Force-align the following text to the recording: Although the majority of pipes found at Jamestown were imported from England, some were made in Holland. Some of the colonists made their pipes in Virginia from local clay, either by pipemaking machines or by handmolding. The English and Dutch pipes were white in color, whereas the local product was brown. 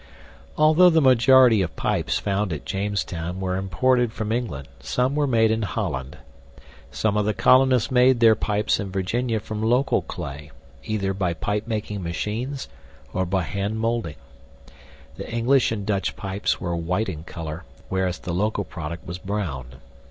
Although 0.57 0.89
the 0.89 0.99
majority 0.99 1.61
of 1.61 1.75
pipes 1.75 2.17
found 2.17 2.51
at 2.51 2.65
Jamestown 2.65 3.39
were 3.39 3.55
imported 3.55 4.11
from 4.11 4.31
England, 4.31 4.67
some 4.79 5.13
were 5.13 5.27
made 5.27 5.51
in 5.51 5.61
Holland. 5.61 6.17
Some 6.89 7.15
of 7.17 7.25
the 7.27 7.35
colonists 7.35 7.91
made 7.91 8.19
their 8.19 8.33
pipes 8.33 8.79
in 8.79 8.89
Virginia 8.91 9.39
from 9.39 9.61
local 9.61 10.01
clay, 10.01 10.49
either 10.83 11.13
by 11.13 11.35
pipemaking 11.35 12.01
machines 12.01 12.67
or 13.13 13.27
by 13.27 13.43
handmolding. 13.43 14.15
The 15.17 15.29
English 15.31 15.71
and 15.71 15.85
Dutch 15.85 16.15
pipes 16.15 16.59
were 16.59 16.75
white 16.75 17.07
in 17.07 17.23
color, 17.23 17.63
whereas 17.89 18.17
the 18.17 18.33
local 18.33 18.63
product 18.63 19.05
was 19.05 19.19
brown. 19.19 19.67